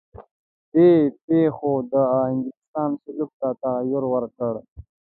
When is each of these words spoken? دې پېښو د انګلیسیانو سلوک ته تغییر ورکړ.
دې 0.73 0.89
پېښو 1.25 1.71
د 1.91 1.93
انګلیسیانو 2.25 3.01
سلوک 3.03 3.31
ته 3.39 3.47
تغییر 3.61 4.03
ورکړ. 4.09 4.53